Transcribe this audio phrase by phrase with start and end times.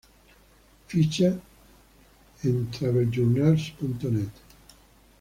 [0.93, 1.29] Ficha
[2.53, 4.33] en traveljournals.net